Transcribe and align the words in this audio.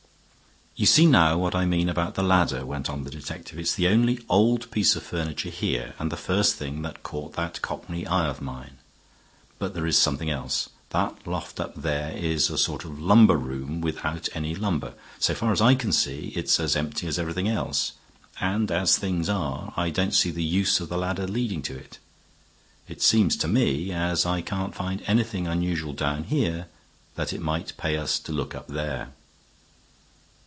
"You 0.73 0.85
see 0.87 1.05
now 1.05 1.37
what 1.37 1.53
I 1.53 1.65
mean 1.65 1.89
about 1.89 2.15
the 2.15 2.23
ladder," 2.23 2.65
went 2.65 2.89
on 2.89 3.03
the 3.03 3.11
detective; 3.11 3.59
"it's 3.59 3.75
the 3.75 3.89
only 3.89 4.19
old 4.29 4.71
piece 4.71 4.95
of 4.95 5.03
furniture 5.03 5.49
here 5.49 5.93
and 5.99 6.11
the 6.11 6.15
first 6.17 6.55
thing 6.55 6.81
that 6.81 7.03
caught 7.03 7.33
that 7.33 7.61
cockney 7.61 8.07
eye 8.07 8.27
of 8.27 8.41
mine. 8.41 8.77
But 9.59 9.73
there 9.73 9.85
is 9.85 9.97
something 9.97 10.29
else. 10.31 10.69
That 10.89 11.27
loft 11.27 11.59
up 11.59 11.75
there 11.75 12.13
is 12.17 12.49
a 12.49 12.57
sort 12.57 12.85
of 12.85 12.99
lumber 12.99 13.35
room 13.35 13.81
without 13.81 14.27
any 14.33 14.55
lumber. 14.55 14.93
So 15.19 15.35
far 15.35 15.51
as 15.51 15.61
I 15.61 15.75
can 15.75 15.91
see, 15.91 16.31
it's 16.35 16.57
as 16.59 16.75
empty 16.75 17.05
as 17.05 17.19
everything 17.19 17.49
else; 17.49 17.91
and, 18.39 18.71
as 18.71 18.97
things 18.97 19.27
are, 19.29 19.73
I 19.75 19.89
don't 19.91 20.15
see 20.15 20.31
the 20.31 20.43
use 20.43 20.79
of 20.79 20.87
the 20.89 20.97
ladder 20.97 21.27
leading 21.27 21.61
to 21.63 21.77
it. 21.77 21.99
It 22.87 23.01
seems 23.03 23.35
to 23.37 23.47
me, 23.47 23.91
as 23.91 24.25
I 24.25 24.41
can't 24.41 24.73
find 24.73 25.03
anything 25.05 25.45
unusual 25.47 25.93
down 25.93 26.23
here, 26.23 26.67
that 27.15 27.33
it 27.33 27.41
might 27.41 27.77
pay 27.77 27.97
us 27.97 28.17
to 28.19 28.31
look 28.31 28.55
up 28.55 28.67
there." 28.67 29.09